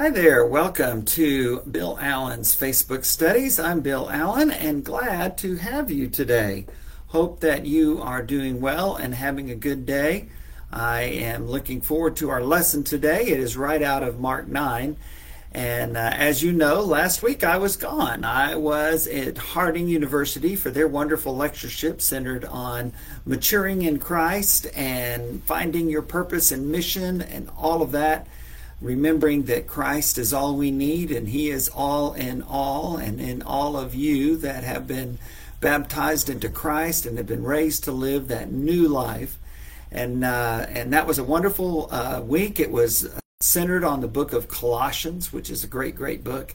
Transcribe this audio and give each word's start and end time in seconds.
Hi 0.00 0.08
there, 0.08 0.46
welcome 0.46 1.04
to 1.04 1.60
Bill 1.70 1.98
Allen's 2.00 2.56
Facebook 2.56 3.04
Studies. 3.04 3.60
I'm 3.60 3.82
Bill 3.82 4.08
Allen 4.08 4.50
and 4.50 4.82
glad 4.82 5.36
to 5.36 5.56
have 5.56 5.90
you 5.90 6.08
today. 6.08 6.64
Hope 7.08 7.40
that 7.40 7.66
you 7.66 8.00
are 8.00 8.22
doing 8.22 8.62
well 8.62 8.96
and 8.96 9.14
having 9.14 9.50
a 9.50 9.54
good 9.54 9.84
day. 9.84 10.30
I 10.72 11.02
am 11.02 11.46
looking 11.46 11.82
forward 11.82 12.16
to 12.16 12.30
our 12.30 12.42
lesson 12.42 12.82
today. 12.82 13.26
It 13.26 13.38
is 13.38 13.58
right 13.58 13.82
out 13.82 14.02
of 14.02 14.18
Mark 14.18 14.48
9. 14.48 14.96
And 15.52 15.98
uh, 15.98 16.12
as 16.14 16.42
you 16.42 16.52
know, 16.52 16.80
last 16.80 17.22
week 17.22 17.44
I 17.44 17.58
was 17.58 17.76
gone. 17.76 18.24
I 18.24 18.56
was 18.56 19.06
at 19.06 19.36
Harding 19.36 19.86
University 19.86 20.56
for 20.56 20.70
their 20.70 20.88
wonderful 20.88 21.36
lectureship 21.36 22.00
centered 22.00 22.46
on 22.46 22.94
maturing 23.26 23.82
in 23.82 23.98
Christ 23.98 24.66
and 24.74 25.44
finding 25.44 25.90
your 25.90 26.00
purpose 26.00 26.52
and 26.52 26.72
mission 26.72 27.20
and 27.20 27.50
all 27.54 27.82
of 27.82 27.92
that 27.92 28.26
remembering 28.80 29.44
that 29.44 29.66
Christ 29.66 30.18
is 30.18 30.32
all 30.32 30.56
we 30.56 30.70
need 30.70 31.10
and 31.10 31.28
He 31.28 31.50
is 31.50 31.68
all 31.68 32.14
in 32.14 32.42
all, 32.42 32.96
and 32.96 33.20
in 33.20 33.42
all 33.42 33.76
of 33.76 33.94
you 33.94 34.36
that 34.38 34.64
have 34.64 34.86
been 34.86 35.18
baptized 35.60 36.30
into 36.30 36.48
Christ 36.48 37.04
and 37.06 37.18
have 37.18 37.26
been 37.26 37.44
raised 37.44 37.84
to 37.84 37.92
live 37.92 38.28
that 38.28 38.50
new 38.50 38.88
life. 38.88 39.38
And 39.92 40.24
uh, 40.24 40.66
and 40.68 40.92
that 40.92 41.06
was 41.06 41.18
a 41.18 41.24
wonderful 41.24 41.88
uh, 41.90 42.22
week. 42.24 42.60
It 42.60 42.70
was 42.70 43.10
centered 43.40 43.84
on 43.84 44.00
the 44.00 44.08
book 44.08 44.32
of 44.32 44.48
Colossians, 44.48 45.32
which 45.32 45.50
is 45.50 45.64
a 45.64 45.66
great, 45.66 45.96
great 45.96 46.22
book. 46.22 46.54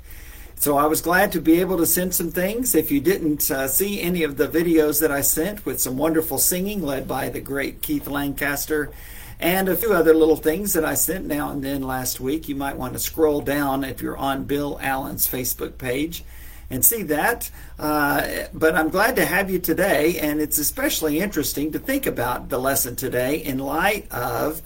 So 0.57 0.77
I 0.77 0.85
was 0.85 1.01
glad 1.01 1.33
to 1.33 1.41
be 1.41 1.59
able 1.59 1.77
to 1.77 1.85
send 1.85 2.15
some 2.15 2.31
things. 2.31 2.75
If 2.75 2.89
you 2.89 3.01
didn't 3.01 3.51
uh, 3.51 3.67
see 3.67 4.01
any 4.01 4.23
of 4.23 4.37
the 4.37 4.47
videos 4.47 5.01
that 5.01 5.11
I 5.11 5.21
sent 5.21 5.65
with 5.65 5.81
some 5.81 5.97
wonderful 5.97 6.37
singing 6.37 6.81
led 6.81 7.07
by 7.07 7.29
the 7.29 7.41
great 7.41 7.81
Keith 7.81 8.07
Lancaster 8.07 8.91
and 9.39 9.67
a 9.67 9.75
few 9.75 9.93
other 9.93 10.13
little 10.13 10.35
things 10.35 10.73
that 10.73 10.85
I 10.85 10.93
sent 10.93 11.25
now 11.25 11.49
and 11.49 11.63
then 11.63 11.83
last 11.83 12.19
week. 12.19 12.47
You 12.47 12.55
might 12.55 12.77
want 12.77 12.93
to 12.93 12.99
scroll 12.99 13.41
down 13.41 13.83
if 13.83 14.01
you're 14.01 14.17
on 14.17 14.45
Bill 14.45 14.79
Allen's 14.81 15.27
Facebook 15.27 15.77
page 15.77 16.23
and 16.69 16.83
see 16.83 17.03
that. 17.03 17.49
Uh, 17.77 18.45
but 18.53 18.75
I'm 18.75 18.89
glad 18.89 19.15
to 19.17 19.25
have 19.25 19.49
you 19.49 19.59
today, 19.59 20.19
and 20.19 20.41
it's 20.41 20.57
especially 20.57 21.19
interesting 21.19 21.71
to 21.73 21.79
think 21.79 22.05
about 22.05 22.49
the 22.49 22.57
lesson 22.57 22.95
today 22.95 23.37
in 23.37 23.59
light 23.59 24.11
of 24.11 24.61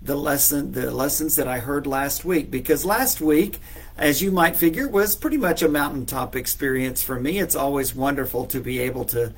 the 0.00 0.16
lesson, 0.16 0.72
the 0.72 0.90
lessons 0.90 1.36
that 1.36 1.46
I 1.46 1.58
heard 1.58 1.86
last 1.86 2.24
week. 2.24 2.50
Because 2.50 2.84
last 2.84 3.20
week, 3.20 3.60
as 3.96 4.22
you 4.22 4.32
might 4.32 4.56
figure, 4.56 4.88
was 4.88 5.14
pretty 5.14 5.36
much 5.36 5.62
a 5.62 5.68
mountaintop 5.68 6.34
experience 6.34 7.02
for 7.02 7.20
me. 7.20 7.38
It's 7.38 7.54
always 7.54 7.94
wonderful 7.94 8.46
to 8.46 8.60
be 8.60 8.78
able 8.80 9.04
to 9.06 9.32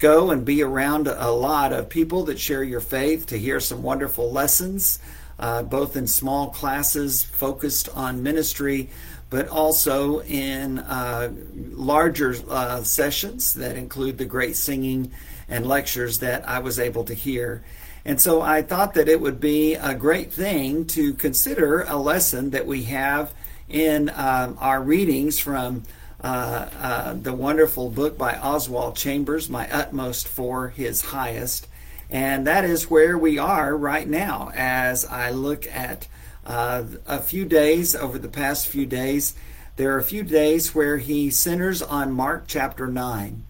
go 0.00 0.30
and 0.30 0.44
be 0.44 0.62
around 0.62 1.06
a 1.06 1.30
lot 1.30 1.72
of 1.72 1.88
people 1.88 2.24
that 2.24 2.38
share 2.40 2.64
your 2.64 2.80
faith 2.80 3.26
to 3.26 3.38
hear 3.38 3.60
some 3.60 3.82
wonderful 3.82 4.32
lessons, 4.32 4.98
uh, 5.38 5.62
both 5.62 5.94
in 5.94 6.06
small 6.06 6.48
classes 6.48 7.22
focused 7.22 7.88
on 7.90 8.22
ministry, 8.22 8.88
but 9.28 9.46
also 9.48 10.22
in 10.22 10.78
uh, 10.78 11.30
larger 11.54 12.34
uh, 12.48 12.82
sessions 12.82 13.54
that 13.54 13.76
include 13.76 14.16
the 14.18 14.24
great 14.24 14.56
singing 14.56 15.12
and 15.48 15.66
lectures 15.66 16.18
that 16.20 16.48
I 16.48 16.60
was 16.60 16.80
able 16.80 17.04
to 17.04 17.14
hear. 17.14 17.62
And 18.04 18.18
so 18.18 18.40
I 18.40 18.62
thought 18.62 18.94
that 18.94 19.08
it 19.08 19.20
would 19.20 19.38
be 19.38 19.74
a 19.74 19.94
great 19.94 20.32
thing 20.32 20.86
to 20.86 21.12
consider 21.12 21.82
a 21.82 21.96
lesson 21.96 22.50
that 22.50 22.66
we 22.66 22.84
have 22.84 23.34
in 23.68 24.08
uh, 24.08 24.54
our 24.58 24.82
readings 24.82 25.38
from 25.38 25.84
uh, 26.22 26.68
uh, 26.78 27.14
the 27.14 27.32
wonderful 27.32 27.90
book 27.90 28.18
by 28.18 28.36
Oswald 28.36 28.96
Chambers, 28.96 29.48
My 29.48 29.70
Utmost 29.70 30.28
for 30.28 30.68
His 30.68 31.00
Highest. 31.00 31.66
And 32.10 32.46
that 32.46 32.64
is 32.64 32.90
where 32.90 33.16
we 33.16 33.38
are 33.38 33.76
right 33.76 34.08
now 34.08 34.50
as 34.54 35.04
I 35.04 35.30
look 35.30 35.66
at 35.68 36.08
uh, 36.44 36.84
a 37.06 37.20
few 37.20 37.44
days, 37.44 37.94
over 37.94 38.18
the 38.18 38.28
past 38.28 38.66
few 38.66 38.84
days. 38.84 39.34
There 39.76 39.94
are 39.94 39.98
a 39.98 40.04
few 40.04 40.22
days 40.22 40.74
where 40.74 40.98
he 40.98 41.30
centers 41.30 41.80
on 41.80 42.12
Mark 42.12 42.44
chapter 42.46 42.86
9. 42.86 43.44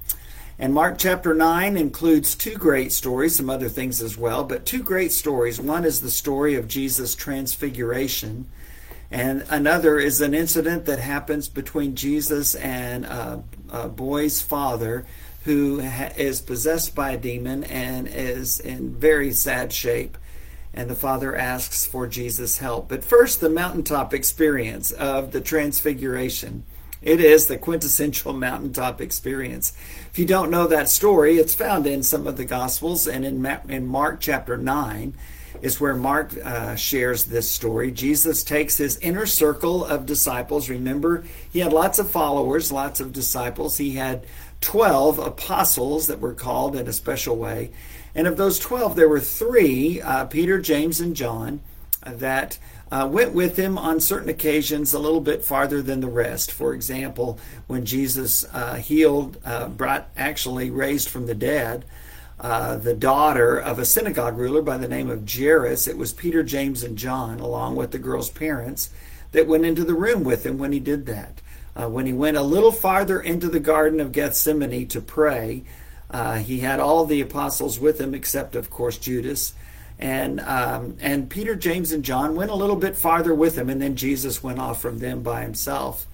And 0.59 0.75
Mark 0.75 0.99
chapter 0.99 1.35
9 1.35 1.77
includes 1.77 2.35
two 2.35 2.55
great 2.55 2.93
stories, 2.93 3.35
some 3.35 3.49
other 3.49 3.71
things 3.71 4.03
as 4.03 4.19
well, 4.19 4.45
but 4.45 4.67
two 4.67 4.83
great 4.83 5.11
stories. 5.11 5.59
One 5.59 5.87
is 5.87 6.03
the 6.03 6.11
story 6.11 6.55
of 6.55 6.69
Jesus' 6.69 7.15
transfiguration 7.15 8.47
and 9.11 9.45
another 9.51 9.99
is 9.99 10.21
an 10.21 10.35
incident 10.35 10.85
that 10.85 11.01
happens 11.01 11.49
between 11.49 11.97
Jesus 11.97 12.55
and 12.55 13.05
a, 13.05 13.43
a 13.69 13.89
boy's 13.89 14.41
father 14.41 15.05
who 15.45 15.81
ha- 15.81 16.13
is 16.17 16.41
possessed 16.41 16.95
by 16.95 17.13
a 17.13 17.19
demon 17.19 17.65
and 17.65 18.07
is 18.07 18.61
in 18.61 18.95
very 18.95 19.33
sad 19.33 19.73
shape. 19.73 20.17
And 20.73 20.89
the 20.89 20.95
father 20.95 21.35
asks 21.35 21.85
for 21.85 22.07
Jesus' 22.07 22.59
help. 22.59 22.89
But 22.89 23.03
first, 23.03 23.41
the 23.41 23.51
mountaintop 23.51 24.15
experience 24.15 24.93
of 24.93 25.33
the 25.33 25.41
transfiguration. 25.41 26.63
It 27.03 27.21
is 27.21 27.47
the 27.47 27.59
quintessential 27.59 28.33
mountaintop 28.33 29.01
experience. 29.01 29.73
If 30.13 30.19
you 30.21 30.27
don't 30.27 30.51
know 30.51 30.69
that 30.69 30.89
story, 30.89 31.39
it's 31.39 31.55
found 31.55 31.87
in 31.87 32.05
some 32.05 32.29
of 32.29 32.37
the 32.37 32.45
Gospels 32.45 33.09
and 33.09 33.25
in, 33.25 33.43
Ma- 33.43 33.59
in 33.69 33.87
Mark 33.87 34.21
chapter 34.21 34.57
9 34.57 35.15
is 35.63 35.81
where 35.81 35.95
Mark 35.95 36.37
uh, 36.45 36.75
shares 36.77 37.25
this 37.25 37.51
story. 37.51 37.91
Jesus 37.91 38.43
takes 38.43 38.77
his 38.77 38.99
inner 38.99 39.27
circle 39.27 39.85
of 39.85 40.07
disciples. 40.07 40.71
Remember, 40.71 41.25
he 41.53 41.61
had 41.61 41.73
lots 41.73 41.99
of 41.99 42.11
followers, 42.11 42.73
lots 42.73 43.01
of 43.01 43.13
disciples. 43.13 43.77
He 43.77 43.97
had 43.97 44.27
12 44.61 45.19
apostles 45.19 46.07
that 46.07 46.21
were 46.21 46.35
called 46.35 46.77
in 46.77 46.87
a 46.87 46.93
special 46.93 47.37
way. 47.37 47.71
And 48.15 48.27
of 48.27 48.37
those 48.37 48.59
12, 48.59 48.97
there 48.97 49.09
were 49.09 49.21
three 49.21 50.01
uh, 50.01 50.27
Peter, 50.27 50.61
James, 50.61 51.01
and 51.01 51.15
John 51.15 51.61
that 52.05 52.59
uh, 52.91 53.09
went 53.11 53.33
with 53.33 53.57
him 53.57 53.79
on 53.79 54.01
certain 54.01 54.29
occasions 54.29 54.93
a 54.93 54.99
little 54.99 55.21
bit 55.21 55.45
farther 55.45 55.81
than 55.81 56.01
the 56.01 56.09
rest. 56.09 56.51
For 56.51 56.75
example, 56.75 57.39
when 57.67 57.85
Jesus 57.85 58.45
uh, 58.53 58.77
healed, 58.77 59.39
uh, 59.45 59.69
brought, 59.69 60.09
actually 60.17 60.71
raised 60.71 61.09
from 61.09 61.27
the 61.27 61.35
dead, 61.35 61.85
uh, 62.41 62.77
the 62.77 62.95
daughter 62.95 63.59
of 63.59 63.79
a 63.79 63.85
synagogue 63.85 64.39
ruler 64.39 64.63
by 64.63 64.79
the 64.79 64.89
name 64.89 65.11
of 65.11 65.31
Jairus. 65.31 65.87
It 65.87 65.99
was 65.99 66.13
Peter, 66.13 66.43
James, 66.43 66.83
and 66.83 66.97
John, 66.97 67.39
along 67.39 67.77
with 67.77 67.91
the 67.91 67.99
girl's 67.99 68.31
parents, 68.31 68.91
that 69.33 69.47
went 69.47 69.67
into 69.67 69.85
the 69.85 69.95
room 69.95 70.25
with 70.25 70.47
him 70.47 70.57
when 70.57 70.73
he 70.73 70.81
did 70.81 71.05
that. 71.07 71.41
Uh, 71.77 71.89
when 71.89 72.07
he 72.07 72.13
went 72.13 72.37
a 72.37 72.43
little 72.43 72.73
farther 72.73 73.21
into 73.21 73.49
the 73.49 73.61
Garden 73.61 74.01
of 74.01 74.13
Gethsemane 74.13 74.89
to 74.89 75.01
pray, 75.01 75.65
uh, 76.11 76.37
he 76.37 76.61
had 76.61 76.81
all 76.81 77.05
the 77.05 77.21
apostles 77.21 77.79
with 77.79 78.01
him, 78.01 78.15
except, 78.15 78.57
of 78.57 78.71
course, 78.71 78.97
Judas. 78.97 79.55
And, 79.99 80.41
um, 80.41 80.97
and 81.01 81.29
Peter, 81.29 81.55
James, 81.55 81.93
and 81.93 82.03
John 82.03 82.35
went 82.35 82.51
a 82.51 82.57
little 82.57 82.75
bit 82.77 82.97
farther 82.97 83.35
with 83.35 83.57
him, 83.57 83.69
and 83.69 83.83
then 83.83 83.97
Jesus 83.97 84.43
went 84.43 84.59
off 84.59 84.81
from 84.81 84.99
them 84.99 85.23
by 85.23 85.43
himself. 85.43 86.07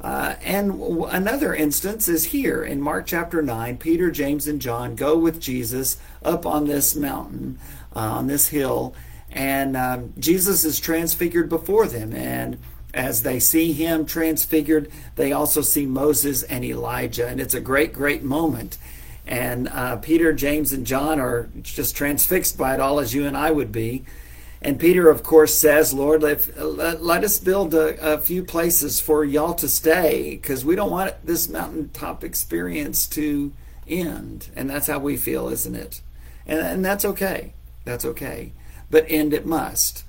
Uh, 0.00 0.34
and 0.42 0.72
w- 0.72 1.04
another 1.06 1.54
instance 1.54 2.08
is 2.08 2.26
here 2.26 2.62
in 2.62 2.80
Mark 2.80 3.06
chapter 3.06 3.42
9. 3.42 3.78
Peter, 3.78 4.10
James, 4.10 4.46
and 4.46 4.60
John 4.60 4.94
go 4.94 5.16
with 5.16 5.40
Jesus 5.40 5.96
up 6.22 6.44
on 6.44 6.66
this 6.66 6.94
mountain, 6.94 7.58
uh, 7.94 8.00
on 8.00 8.26
this 8.26 8.48
hill, 8.48 8.94
and 9.30 9.76
um, 9.76 10.12
Jesus 10.18 10.64
is 10.64 10.78
transfigured 10.80 11.48
before 11.48 11.86
them. 11.86 12.14
And 12.14 12.58
as 12.94 13.22
they 13.22 13.38
see 13.38 13.72
him 13.72 14.06
transfigured, 14.06 14.90
they 15.16 15.32
also 15.32 15.60
see 15.60 15.86
Moses 15.86 16.42
and 16.44 16.64
Elijah. 16.64 17.26
And 17.26 17.40
it's 17.40 17.54
a 17.54 17.60
great, 17.60 17.92
great 17.92 18.22
moment. 18.22 18.78
And 19.26 19.68
uh, 19.68 19.96
Peter, 19.96 20.32
James, 20.32 20.72
and 20.72 20.86
John 20.86 21.18
are 21.18 21.48
just 21.62 21.96
transfixed 21.96 22.56
by 22.56 22.74
it 22.74 22.80
all, 22.80 23.00
as 23.00 23.12
you 23.12 23.26
and 23.26 23.36
I 23.36 23.50
would 23.50 23.72
be. 23.72 24.04
And 24.66 24.80
Peter, 24.80 25.08
of 25.08 25.22
course, 25.22 25.54
says, 25.54 25.94
Lord, 25.94 26.24
let, 26.24 26.60
let, 26.60 27.00
let 27.00 27.22
us 27.22 27.38
build 27.38 27.72
a, 27.72 28.14
a, 28.14 28.18
few 28.18 28.42
places 28.42 29.00
for 29.00 29.24
y'all 29.24 29.54
to 29.54 29.68
stay 29.68 30.30
because 30.30 30.64
we 30.64 30.74
don't 30.74 30.90
want 30.90 31.24
this 31.24 31.48
mountaintop 31.48 32.24
experience 32.24 33.06
to 33.10 33.52
end. 33.86 34.50
And 34.56 34.68
that's 34.68 34.88
how 34.88 34.98
we 34.98 35.16
feel, 35.18 35.50
isn't 35.50 35.76
it? 35.76 36.00
And, 36.48 36.58
and 36.58 36.84
that's 36.84 37.04
okay. 37.04 37.52
That's 37.84 38.04
okay. 38.04 38.54
But 38.90 39.06
end 39.08 39.32
it 39.32 39.46
must. 39.46 40.02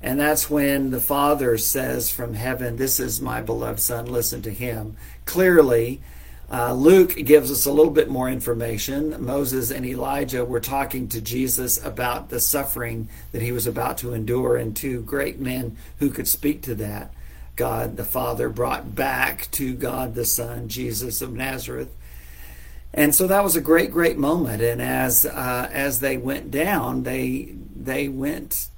And 0.00 0.18
that's 0.18 0.48
when 0.48 0.90
the 0.90 1.02
Father 1.02 1.58
says 1.58 2.10
from 2.10 2.32
heaven, 2.32 2.76
This 2.76 2.98
is 2.98 3.20
my 3.20 3.42
beloved 3.42 3.78
Son, 3.78 4.06
listen 4.06 4.40
to 4.40 4.50
him. 4.50 4.96
Clearly, 5.26 6.00
uh, 6.50 6.72
Luke 6.72 7.14
gives 7.14 7.50
us 7.50 7.66
a 7.66 7.72
little 7.72 7.92
bit 7.92 8.08
more 8.08 8.28
information. 8.28 9.22
Moses 9.22 9.70
and 9.70 9.84
Elijah 9.84 10.44
were 10.44 10.60
talking 10.60 11.06
to 11.08 11.20
Jesus 11.20 11.82
about 11.84 12.30
the 12.30 12.40
suffering 12.40 13.08
that 13.32 13.42
he 13.42 13.52
was 13.52 13.66
about 13.66 13.98
to 13.98 14.14
endure, 14.14 14.56
and 14.56 14.74
two 14.74 15.02
great 15.02 15.38
men 15.38 15.76
who 15.98 16.10
could 16.10 16.26
speak 16.26 16.62
to 16.62 16.74
that. 16.76 17.12
God 17.56 17.96
the 17.96 18.04
Father 18.04 18.48
brought 18.48 18.94
back 18.94 19.50
to 19.52 19.74
God 19.74 20.14
the 20.14 20.24
Son, 20.24 20.68
Jesus 20.68 21.20
of 21.20 21.34
Nazareth. 21.34 21.92
And 22.94 23.14
so 23.14 23.26
that 23.26 23.44
was 23.44 23.56
a 23.56 23.60
great, 23.60 23.90
great 23.90 24.16
moment. 24.16 24.62
And 24.62 24.80
as 24.80 25.26
uh, 25.26 25.68
as 25.70 26.00
they 26.00 26.16
went 26.16 26.50
down, 26.50 27.02
they 27.02 27.54
they 27.76 28.08
went 28.08 28.68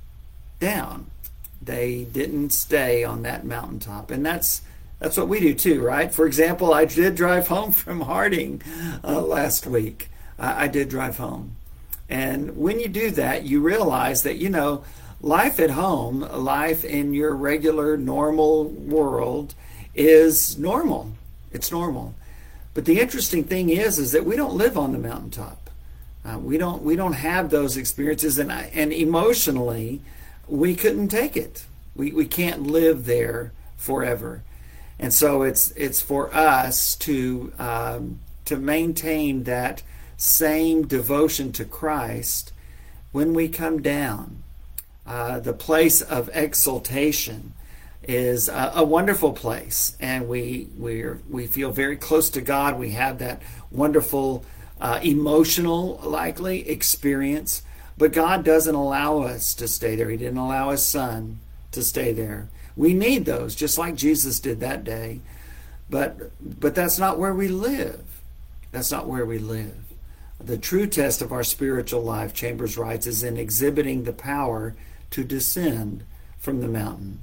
down. 0.58 1.06
They 1.62 2.05
didn't 2.05 2.50
stay 2.50 3.05
on 3.05 3.22
that 3.22 3.44
mountaintop, 3.44 4.11
and 4.11 4.25
that's 4.26 4.62
that's 5.00 5.17
what 5.17 5.29
we 5.29 5.41
do 5.41 5.55
too, 5.55 5.82
right? 5.82 6.14
For 6.14 6.26
example, 6.26 6.73
I 6.73 6.85
did 6.85 7.17
drive 7.17 7.49
home 7.49 7.73
from 7.73 8.02
Harding 8.02 8.62
uh, 9.02 9.20
last 9.20 9.67
week. 9.67 10.11
I, 10.38 10.64
I 10.64 10.69
did 10.69 10.88
drive 10.88 11.17
home. 11.17 11.56
And 12.08 12.56
when 12.56 12.79
you 12.79 12.88
do 12.88 13.11
that, 13.12 13.44
you 13.44 13.61
realize 13.61 14.23
that, 14.23 14.37
you 14.37 14.50
know, 14.50 14.85
life 15.20 15.58
at 15.58 15.70
home, 15.70 16.20
life 16.20 16.85
in 16.85 17.14
your 17.14 17.35
regular, 17.35 17.97
normal 17.97 18.64
world 18.64 19.55
is 19.94 20.58
normal. 20.58 21.12
It's 21.50 21.73
normal. 21.73 22.14
But 22.75 22.85
the 22.85 23.00
interesting 23.00 23.44
thing 23.44 23.70
is, 23.70 23.99
is 23.99 24.12
that 24.12 24.25
we 24.25 24.37
don't 24.37 24.55
live 24.55 24.79
on 24.79 24.93
the 24.93 24.99
mountaintop. 24.99 25.70
Uh, 26.25 26.38
we 26.38 26.58
don't 26.58 26.82
we 26.82 26.96
don't 26.96 27.14
have 27.14 27.49
those 27.49 27.79
experiences, 27.79 28.38
and 28.38 28.53
and 28.53 28.93
emotionally, 28.93 30.03
we 30.46 30.76
couldn't 30.76 31.08
take 31.08 31.37
it. 31.37 31.64
We 31.96 32.12
we 32.12 32.26
can't 32.26 32.64
live 32.64 33.06
there 33.06 33.53
forever, 33.76 34.43
and 35.00 35.14
so 35.14 35.43
it's 35.43 35.70
it's 35.73 36.02
for 36.02 36.32
us 36.35 36.94
to 36.97 37.52
um, 37.58 38.20
to 38.44 38.56
maintain 38.56 39.44
that 39.44 39.82
same 40.19 40.87
devotion 40.87 41.52
to 41.52 41.64
Christ 41.64 42.52
when 43.11 43.32
we 43.32 43.49
come 43.49 43.81
down. 43.81 44.43
Uh, 45.06 45.41
the 45.41 45.55
place 45.55 46.02
of 46.02 46.29
exaltation 46.35 47.55
is 48.02 48.49
a, 48.49 48.73
a, 48.76 48.85
wonderful 48.85 49.32
place, 49.32 49.97
and 50.00 50.29
we 50.29 50.69
we 50.76 51.03
we 51.31 51.46
feel 51.46 51.73
very 51.73 51.96
close 51.96 52.29
to 52.31 52.43
God. 52.43 52.79
We 52.79 52.91
have 52.91 53.19
that 53.19 53.41
wonderful 53.70 54.44
uh, 54.82 55.00
emotional, 55.03 55.99
likely 56.05 56.69
experience, 56.69 57.62
but 57.96 58.12
God 58.12 58.44
doesn't 58.44 58.75
allow 58.75 59.23
us 59.23 59.55
to 59.55 59.67
stay 59.67 59.96
there. 59.96 60.11
He 60.11 60.19
didn't 60.19 60.37
allow 60.37 60.70
His 60.70 60.82
Son 60.82 61.41
to 61.73 61.82
stay 61.82 62.12
there. 62.12 62.50
We 62.76 62.94
need 62.94 63.25
those, 63.25 63.55
just 63.55 63.78
like 63.78 63.94
Jesus 63.96 64.40
did 64.40 64.61
that 64.61 64.84
day, 64.84 65.20
but 65.88 66.31
but 66.40 66.75
that's 66.75 66.99
not 66.99 67.19
where 67.19 67.34
we 67.34 67.49
live. 67.49 68.05
That's 68.72 68.93
not 68.93 69.08
where 69.08 69.26
we 69.26 69.38
live. 69.38 69.76
The 70.38 70.56
true 70.56 70.87
test 70.87 71.20
of 71.20 71.32
our 71.32 71.43
spiritual 71.43 72.02
life, 72.02 72.32
Chambers 72.32 72.78
writes, 72.78 73.06
is 73.06 73.22
in 73.22 73.37
exhibiting 73.37 74.05
the 74.05 74.12
power 74.12 74.75
to 75.11 75.25
descend 75.25 76.05
from 76.38 76.61
the 76.61 76.69
mountain. 76.69 77.20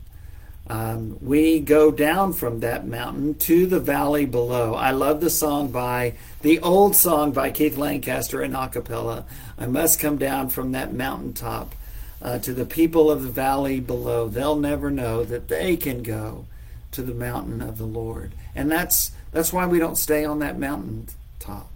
Um, 0.69 1.17
we 1.21 1.61
go 1.61 1.91
down 1.91 2.33
from 2.33 2.59
that 2.59 2.85
mountain 2.85 3.35
to 3.35 3.65
the 3.65 3.79
valley 3.79 4.25
below. 4.25 4.73
I 4.73 4.91
love 4.91 5.21
the 5.21 5.29
song 5.29 5.71
by 5.71 6.13
the 6.41 6.59
old 6.59 6.95
song 6.95 7.31
by 7.31 7.51
Keith 7.51 7.77
Lancaster 7.77 8.43
in 8.43 8.53
a 8.53 8.67
cappella. 8.67 9.25
I 9.57 9.65
must 9.65 9.99
come 9.99 10.17
down 10.17 10.49
from 10.49 10.73
that 10.73 10.93
mountaintop 10.93 11.73
uh, 12.21 12.39
to 12.39 12.53
the 12.53 12.65
people 12.65 13.11
of 13.11 13.23
the 13.23 13.29
valley 13.29 13.79
below. 13.79 14.27
They'll 14.27 14.57
never 14.57 14.89
know 14.89 15.23
that 15.23 15.47
they 15.47 15.77
can 15.77 16.03
go 16.03 16.45
to 16.91 17.01
the 17.01 17.13
mountain 17.13 17.61
of 17.61 17.77
the 17.77 17.85
Lord. 17.85 18.33
And 18.55 18.71
that's 18.71 19.11
that's 19.31 19.53
why 19.53 19.65
we 19.65 19.79
don't 19.79 19.97
stay 19.97 20.25
on 20.25 20.39
that 20.39 20.57
mountain 20.57 21.07
top. 21.39 21.71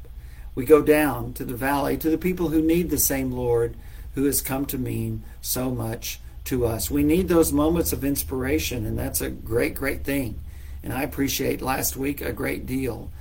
We 0.56 0.66
go 0.66 0.82
down 0.82 1.34
to 1.34 1.46
the 1.46 1.56
valley 1.56 1.98
to 1.98 2.10
the 2.10 2.18
people 2.18 2.50
who 2.50 2.62
need 2.62 2.90
the 2.90 2.98
same 2.98 3.32
Lord 3.32 3.76
who 4.16 4.26
has 4.26 4.42
come 4.42 4.66
to 4.68 4.78
mean 4.78 5.24
so 5.42 5.72
much 5.72 6.20
to 6.46 6.66
us. 6.66 6.92
We 6.92 7.04
need 7.04 7.28
those 7.28 7.54
moments 7.54 7.94
of 7.94 8.04
inspiration, 8.04 8.86
and 8.86 8.98
that's 8.98 9.22
a 9.22 9.30
great, 9.30 9.76
great 9.76 10.04
thing. 10.04 10.40
And 10.84 10.92
I 10.92 11.04
appreciate 11.04 11.62
last 11.62 11.96
week 11.96 12.22
a 12.22 12.34
great 12.34 12.66
deal. 12.66 13.12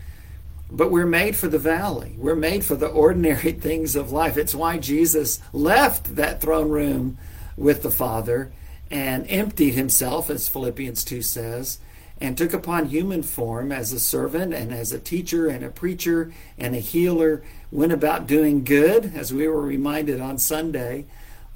But 0.70 0.90
we're 0.90 1.06
made 1.06 1.36
for 1.36 1.48
the 1.48 1.58
valley. 1.58 2.14
We're 2.16 2.36
made 2.36 2.64
for 2.64 2.76
the 2.76 2.88
ordinary 2.88 3.52
things 3.60 3.96
of 3.96 4.12
life. 4.12 4.36
It's 4.36 4.54
why 4.54 4.78
Jesus 4.78 5.40
left 5.52 6.16
that 6.16 6.40
throne 6.40 6.70
room 6.70 7.18
with 7.56 7.82
the 7.82 7.90
Father 7.90 8.52
and 8.90 9.28
emptied 9.28 9.74
himself, 9.74 10.30
as 10.30 10.48
Philippians 10.48 11.04
2 11.04 11.22
says, 11.22 11.78
and 12.20 12.36
took 12.36 12.52
upon 12.52 12.86
human 12.86 13.22
form 13.22 13.72
as 13.72 13.92
a 13.92 14.00
servant 14.00 14.52
and 14.52 14.72
as 14.72 14.92
a 14.92 14.98
teacher 14.98 15.48
and 15.48 15.64
a 15.64 15.70
preacher 15.70 16.32
and 16.58 16.74
a 16.74 16.80
healer, 16.80 17.42
went 17.70 17.92
about 17.92 18.26
doing 18.26 18.64
good, 18.64 19.12
as 19.14 19.32
we 19.32 19.46
were 19.48 19.62
reminded 19.62 20.20
on 20.20 20.38
Sunday 20.38 21.06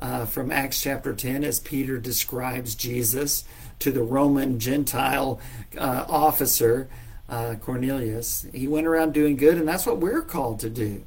uh, 0.01 0.27
from 0.27 0.51
Acts 0.51 0.81
chapter 0.81 1.15
10 1.15 1.45
as 1.45 1.61
Peter 1.61 1.99
describes 1.99 2.75
Jesus 2.75 3.45
to 3.81 3.91
the 3.91 4.03
Roman 4.03 4.59
Gentile 4.59 5.41
uh, 5.77 6.05
officer, 6.09 6.89
uh, 7.29 7.55
Cornelius. 7.61 8.47
He 8.53 8.69
went 8.69 8.87
around 8.87 9.15
doing 9.15 9.37
good, 9.37 9.59
and 9.59 9.67
that's 9.67 9.87
what 9.87 9.99
we're 9.99 10.23
called 10.23 10.61
to 10.61 10.71
do. 10.71 11.05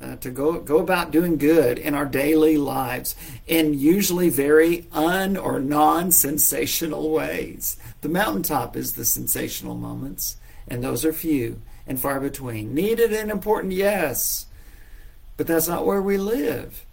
Uh, 0.00 0.14
to 0.14 0.30
go 0.30 0.60
go 0.60 0.78
about 0.78 1.10
doing 1.10 1.36
good 1.36 1.76
in 1.76 1.92
our 1.92 2.06
daily 2.06 2.56
lives 2.56 3.16
in 3.48 3.74
usually 3.74 4.28
very 4.28 4.86
un 4.92 5.36
or 5.36 5.58
non 5.58 6.12
sensational 6.12 7.10
ways. 7.10 7.76
The 8.02 8.08
mountaintop 8.08 8.76
is 8.76 8.92
the 8.92 9.04
sensational 9.04 9.74
moments, 9.74 10.36
and 10.68 10.84
those 10.84 11.04
are 11.04 11.12
few 11.12 11.60
and 11.84 11.98
far 12.00 12.20
between. 12.20 12.74
Needed 12.74 13.12
and 13.12 13.28
important, 13.28 13.72
yes, 13.72 14.46
but 15.36 15.48
that's 15.48 15.66
not 15.66 15.84
where 15.84 16.02
we 16.02 16.16
live. 16.16 16.84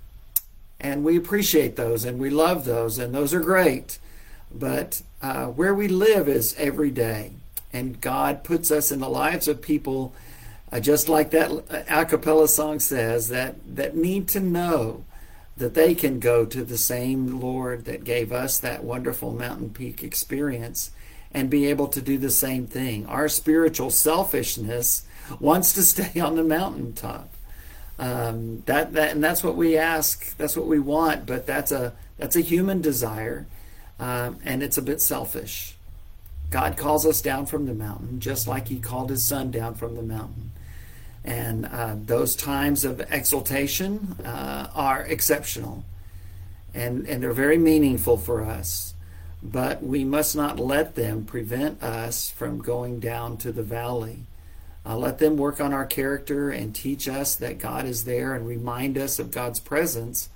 And 0.80 1.04
we 1.04 1.16
appreciate 1.16 1.76
those 1.76 2.06
and 2.06 2.18
we 2.18 2.32
love 2.32 2.66
those, 2.66 2.98
and 2.98 3.14
those 3.14 3.36
are 3.36 3.40
great. 3.40 4.00
But 4.52 5.04
uh, 5.22 5.46
where 5.46 5.76
we 5.76 5.88
live 5.88 6.28
is 6.28 6.56
every 6.58 6.90
day. 6.90 7.34
And 7.76 8.00
God 8.00 8.46
puts 8.46 8.72
us 8.72 8.90
in 8.90 9.02
the 9.02 9.10
lives 9.10 9.50
of 9.50 9.62
people 9.62 10.14
uh, 10.72 10.80
just 10.80 11.10
like 11.10 11.32
that 11.32 11.52
a 11.90 12.06
cappella 12.06 12.48
song 12.48 12.80
says, 12.80 13.28
that, 13.30 13.56
that 13.76 13.96
need 13.98 14.30
to 14.30 14.40
know 14.40 15.04
that 15.58 15.74
they 15.74 15.94
can 15.94 16.20
go 16.20 16.46
to 16.46 16.64
the 16.64 16.78
same 16.78 17.40
Lord 17.40 17.84
that 17.86 18.06
gave 18.06 18.32
us 18.32 18.58
that 18.60 18.84
wonderful 18.84 19.32
mountain 19.32 19.70
peak 19.72 20.04
experience 20.04 20.92
and 21.34 21.50
be 21.50 21.66
able 21.66 21.88
to 21.90 22.02
do 22.02 22.18
the 22.18 22.30
same 22.30 22.66
thing. 22.66 23.06
Our 23.08 23.28
spiritual 23.28 23.90
selfishness 23.90 25.06
wants 25.40 25.74
to 25.74 25.82
stay 25.94 26.20
on 26.20 26.36
the 26.36 26.44
mountaintop. 26.44 27.30
Um, 28.00 28.64
that, 28.68 28.94
that 28.94 29.12
and 29.12 29.24
that's 29.24 29.44
what 29.44 29.56
we 29.58 29.78
ask. 29.78 30.36
That's 30.38 30.56
what 30.56 30.68
we 30.68 30.80
want. 30.80 31.26
But 31.26 31.46
that's 31.46 31.72
a 31.72 31.94
that's 32.18 32.36
a 32.36 32.42
human 32.42 32.82
desire, 32.82 33.46
um, 34.00 34.40
and 34.44 34.64
it's 34.64 34.78
a 34.78 34.82
bit 34.82 35.02
selfish. 35.02 35.75
God 36.50 36.78
calls 36.78 37.06
us 37.06 37.22
down 37.22 37.46
from 37.46 37.66
the 37.66 37.74
mountain, 37.74 38.20
just 38.20 38.48
like 38.48 38.68
He 38.68 38.80
called 38.80 39.10
His 39.10 39.24
Son 39.24 39.52
down 39.52 39.76
from 39.76 39.96
the 39.96 40.02
mountain. 40.02 40.52
And 41.24 41.66
uh, 41.66 41.96
those 41.98 42.36
times 42.36 42.86
of 42.86 43.02
exaltation 43.12 44.16
uh, 44.24 44.68
are 44.76 45.02
exceptional 45.02 45.84
and, 46.76 47.08
and 47.08 47.24
they're 47.24 47.32
very 47.32 47.58
meaningful 47.58 48.18
for 48.18 48.44
us. 48.44 48.94
But 49.42 49.82
we 49.82 50.04
must 50.04 50.36
not 50.36 50.60
let 50.60 50.96
them 50.96 51.24
prevent 51.26 51.82
us 51.82 52.30
from 52.30 52.62
going 52.62 53.00
down 53.00 53.38
to 53.38 53.52
the 53.52 53.64
valley. 53.64 54.20
Uh, 54.86 54.98
let 54.98 55.18
them 55.18 55.38
work 55.38 55.62
on 55.62 55.74
our 55.74 55.86
character 55.86 56.52
and 56.52 56.76
teach 56.76 57.08
us 57.08 57.36
that 57.36 57.58
God 57.58 57.86
is 57.86 58.04
there 58.04 58.36
and 58.36 58.48
remind 58.48 58.98
us 58.98 59.18
of 59.18 59.32
God's 59.32 59.60
presence. 59.60 60.30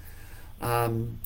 Um, 0.62 1.20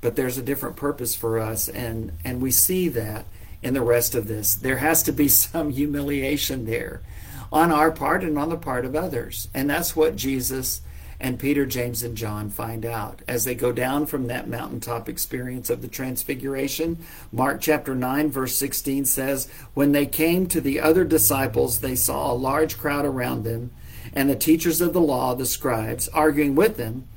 but 0.00 0.14
there's 0.14 0.38
a 0.38 0.42
different 0.42 0.76
purpose 0.76 1.16
for 1.16 1.40
us, 1.40 1.68
and, 1.68 2.12
and 2.24 2.40
we 2.40 2.52
see 2.52 2.88
that 2.90 3.24
in 3.62 3.74
the 3.74 3.82
rest 3.82 4.14
of 4.14 4.28
this. 4.28 4.54
There 4.54 4.78
has 4.78 5.02
to 5.04 5.12
be 5.12 5.28
some 5.28 5.70
humiliation 5.70 6.66
there 6.66 7.02
on 7.50 7.72
our 7.72 7.90
part 7.90 8.22
and 8.22 8.38
on 8.38 8.50
the 8.50 8.56
part 8.56 8.84
of 8.84 8.94
others. 8.94 9.48
And 9.54 9.68
that's 9.68 9.96
what 9.96 10.16
Jesus 10.16 10.82
and 11.20 11.38
Peter, 11.38 11.66
James, 11.66 12.02
and 12.02 12.16
John 12.16 12.48
find 12.48 12.86
out 12.86 13.22
as 13.26 13.44
they 13.44 13.54
go 13.54 13.72
down 13.72 14.06
from 14.06 14.28
that 14.28 14.48
mountaintop 14.48 15.08
experience 15.08 15.68
of 15.68 15.82
the 15.82 15.88
Transfiguration. 15.88 16.98
Mark 17.32 17.60
chapter 17.60 17.94
9, 17.94 18.30
verse 18.30 18.54
16 18.54 19.04
says, 19.04 19.48
When 19.74 19.92
they 19.92 20.06
came 20.06 20.46
to 20.46 20.60
the 20.60 20.80
other 20.80 21.04
disciples, 21.04 21.80
they 21.80 21.96
saw 21.96 22.30
a 22.30 22.34
large 22.34 22.78
crowd 22.78 23.04
around 23.04 23.42
them, 23.42 23.72
and 24.12 24.30
the 24.30 24.36
teachers 24.36 24.80
of 24.80 24.92
the 24.92 25.00
law, 25.00 25.34
the 25.34 25.44
scribes, 25.44 26.08
arguing 26.08 26.54
with 26.54 26.76
them. 26.76 27.08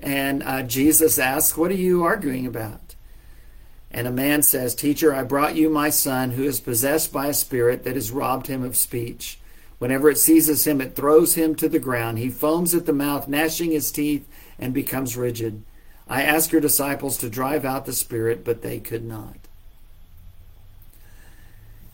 And 0.00 0.42
uh, 0.42 0.62
Jesus 0.62 1.18
asked, 1.18 1.56
What 1.56 1.70
are 1.70 1.74
you 1.74 2.02
arguing 2.02 2.46
about? 2.46 2.83
And 3.94 4.08
a 4.08 4.12
man 4.12 4.42
says, 4.42 4.74
Teacher, 4.74 5.14
I 5.14 5.22
brought 5.22 5.54
you 5.54 5.70
my 5.70 5.88
son 5.88 6.32
who 6.32 6.42
is 6.42 6.58
possessed 6.58 7.12
by 7.12 7.28
a 7.28 7.34
spirit 7.34 7.84
that 7.84 7.94
has 7.94 8.10
robbed 8.10 8.48
him 8.48 8.64
of 8.64 8.76
speech. 8.76 9.38
Whenever 9.78 10.10
it 10.10 10.18
seizes 10.18 10.66
him, 10.66 10.80
it 10.80 10.96
throws 10.96 11.36
him 11.36 11.54
to 11.54 11.68
the 11.68 11.78
ground. 11.78 12.18
He 12.18 12.28
foams 12.28 12.74
at 12.74 12.86
the 12.86 12.92
mouth, 12.92 13.28
gnashing 13.28 13.70
his 13.70 13.92
teeth, 13.92 14.28
and 14.58 14.74
becomes 14.74 15.16
rigid. 15.16 15.62
I 16.08 16.22
asked 16.22 16.50
your 16.50 16.60
disciples 16.60 17.16
to 17.18 17.30
drive 17.30 17.64
out 17.64 17.86
the 17.86 17.92
spirit, 17.92 18.44
but 18.44 18.62
they 18.62 18.80
could 18.80 19.04
not. 19.04 19.36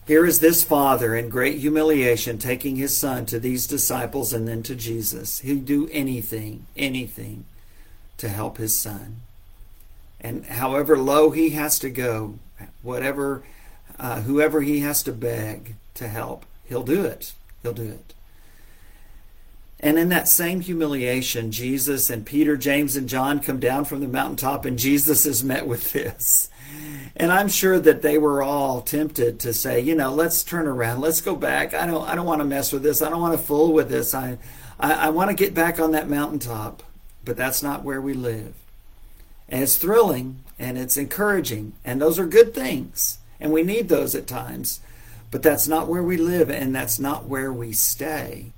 Here 0.06 0.24
is 0.24 0.40
this 0.40 0.64
father 0.64 1.14
in 1.14 1.28
great 1.28 1.58
humiliation 1.58 2.38
taking 2.38 2.76
his 2.76 2.96
son 2.96 3.26
to 3.26 3.38
these 3.38 3.66
disciples 3.66 4.32
and 4.32 4.48
then 4.48 4.62
to 4.62 4.74
Jesus. 4.74 5.40
He'd 5.40 5.66
do 5.66 5.86
anything, 5.92 6.66
anything 6.78 7.44
to 8.16 8.30
help 8.30 8.56
his 8.56 8.74
son. 8.74 9.20
And 10.20 10.44
however 10.46 10.98
low 10.98 11.30
he 11.30 11.50
has 11.50 11.78
to 11.78 11.90
go, 11.90 12.38
whatever, 12.82 13.42
uh, 13.98 14.22
whoever 14.22 14.60
he 14.60 14.80
has 14.80 15.02
to 15.04 15.12
beg 15.12 15.76
to 15.94 16.08
help, 16.08 16.44
he'll 16.64 16.82
do 16.82 17.04
it. 17.04 17.32
He'll 17.62 17.72
do 17.72 17.88
it. 17.88 18.14
And 19.82 19.98
in 19.98 20.10
that 20.10 20.28
same 20.28 20.60
humiliation, 20.60 21.52
Jesus 21.52 22.10
and 22.10 22.26
Peter, 22.26 22.56
James, 22.58 22.96
and 22.96 23.08
John 23.08 23.40
come 23.40 23.58
down 23.58 23.86
from 23.86 24.00
the 24.00 24.08
mountaintop, 24.08 24.66
and 24.66 24.78
Jesus 24.78 25.24
is 25.24 25.42
met 25.42 25.66
with 25.66 25.92
this. 25.92 26.50
And 27.16 27.32
I'm 27.32 27.48
sure 27.48 27.80
that 27.80 28.02
they 28.02 28.18
were 28.18 28.42
all 28.42 28.82
tempted 28.82 29.40
to 29.40 29.54
say, 29.54 29.80
you 29.80 29.94
know, 29.94 30.12
let's 30.12 30.44
turn 30.44 30.66
around, 30.66 31.00
let's 31.00 31.22
go 31.22 31.34
back. 31.34 31.72
I 31.72 31.86
don't, 31.86 32.06
I 32.06 32.14
don't 32.14 32.26
want 32.26 32.40
to 32.40 32.44
mess 32.44 32.72
with 32.72 32.82
this. 32.82 33.00
I 33.00 33.08
don't 33.08 33.22
want 33.22 33.38
to 33.38 33.44
fool 33.44 33.72
with 33.72 33.88
this. 33.88 34.14
I, 34.14 34.38
I, 34.78 34.92
I 34.92 35.08
want 35.08 35.30
to 35.30 35.36
get 35.36 35.54
back 35.54 35.80
on 35.80 35.92
that 35.92 36.08
mountaintop. 36.08 36.82
But 37.24 37.36
that's 37.36 37.62
not 37.62 37.84
where 37.84 38.00
we 38.00 38.14
live. 38.14 38.54
And 39.50 39.62
it's 39.62 39.76
thrilling 39.76 40.44
and 40.58 40.78
it's 40.78 40.96
encouraging, 40.96 41.72
and 41.84 42.00
those 42.00 42.18
are 42.18 42.26
good 42.26 42.54
things, 42.54 43.18
and 43.40 43.50
we 43.50 43.62
need 43.62 43.88
those 43.88 44.14
at 44.14 44.26
times. 44.26 44.80
But 45.30 45.42
that's 45.42 45.66
not 45.66 45.88
where 45.88 46.02
we 46.02 46.16
live, 46.16 46.50
and 46.50 46.74
that's 46.74 46.98
not 46.98 47.26
where 47.26 47.52
we 47.52 47.72
stay. 47.72 48.52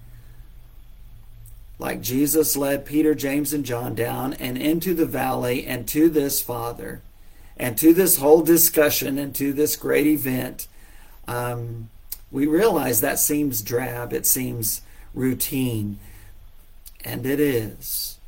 Like 1.79 2.01
Jesus 2.01 2.57
led 2.57 2.85
Peter, 2.85 3.15
James, 3.15 3.53
and 3.53 3.65
John 3.65 3.95
down 3.95 4.35
and 4.35 4.57
into 4.57 4.95
the 4.95 5.07
valley 5.07 5.67
and 5.67 5.87
to 5.89 6.09
this 6.09 6.41
Father 6.43 7.03
and 7.57 7.77
to 7.79 7.93
this 7.93 8.19
whole 8.19 8.43
discussion 8.43 9.19
and 9.19 9.35
to 9.35 9.53
this 9.53 9.77
great 9.77 10.07
event, 10.07 10.69
um, 11.29 11.91
we 12.31 12.47
realize 12.47 13.01
that 13.01 13.19
seems 13.19 13.63
drab, 13.63 14.13
it 14.13 14.27
seems 14.27 14.83
routine. 15.15 15.99
And 17.05 17.27
it 17.27 17.41
is. 17.41 18.19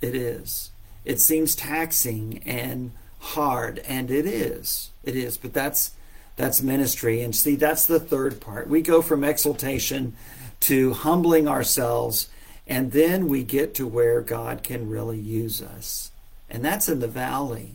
It 0.00 0.14
is. 0.14 0.70
It 1.06 1.20
seems 1.20 1.54
taxing 1.54 2.42
and 2.44 2.90
hard, 3.20 3.78
and 3.86 4.10
it 4.10 4.26
is. 4.26 4.90
It 5.04 5.14
is. 5.14 5.38
But 5.38 5.54
that's 5.54 5.92
that's 6.34 6.60
ministry. 6.60 7.22
And 7.22 7.34
see, 7.34 7.54
that's 7.54 7.86
the 7.86 8.00
third 8.00 8.40
part. 8.40 8.68
We 8.68 8.82
go 8.82 9.00
from 9.00 9.24
exaltation 9.24 10.14
to 10.60 10.92
humbling 10.92 11.48
ourselves, 11.48 12.28
and 12.66 12.90
then 12.92 13.28
we 13.28 13.44
get 13.44 13.72
to 13.76 13.86
where 13.86 14.20
God 14.20 14.62
can 14.62 14.90
really 14.90 15.18
use 15.18 15.62
us. 15.62 16.10
And 16.50 16.64
that's 16.64 16.88
in 16.88 16.98
the 16.98 17.08
valley. 17.08 17.72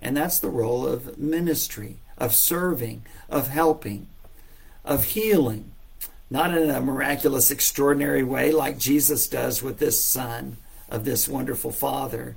And 0.00 0.16
that's 0.16 0.38
the 0.38 0.48
role 0.48 0.86
of 0.86 1.18
ministry, 1.18 1.96
of 2.16 2.34
serving, 2.34 3.04
of 3.28 3.48
helping, 3.48 4.06
of 4.84 5.04
healing. 5.04 5.72
Not 6.30 6.56
in 6.56 6.70
a 6.70 6.80
miraculous, 6.80 7.50
extraordinary 7.50 8.22
way 8.22 8.52
like 8.52 8.78
Jesus 8.78 9.26
does 9.26 9.62
with 9.62 9.78
this 9.78 10.02
son 10.02 10.56
of 10.88 11.04
this 11.04 11.28
wonderful 11.28 11.72
father, 11.72 12.36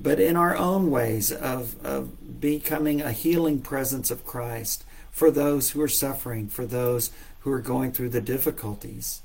but 0.00 0.18
in 0.18 0.36
our 0.36 0.56
own 0.56 0.90
ways 0.90 1.30
of, 1.30 1.74
of 1.84 2.40
becoming 2.40 3.00
a 3.00 3.12
healing 3.12 3.60
presence 3.60 4.10
of 4.10 4.24
Christ 4.24 4.84
for 5.10 5.30
those 5.30 5.70
who 5.70 5.82
are 5.82 5.88
suffering, 5.88 6.48
for 6.48 6.64
those 6.64 7.10
who 7.40 7.52
are 7.52 7.60
going 7.60 7.92
through 7.92 8.10
the 8.10 8.20
difficulties. 8.20 9.22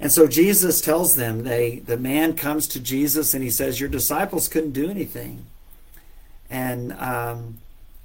And 0.00 0.12
so 0.12 0.26
Jesus 0.26 0.80
tells 0.80 1.16
them, 1.16 1.44
they 1.44 1.80
the 1.80 1.96
man 1.96 2.34
comes 2.34 2.68
to 2.68 2.80
Jesus 2.80 3.34
and 3.34 3.42
he 3.42 3.50
says, 3.50 3.80
Your 3.80 3.88
disciples 3.88 4.48
couldn't 4.48 4.72
do 4.72 4.88
anything. 4.88 5.46
And 6.48 6.92
um, 6.92 7.58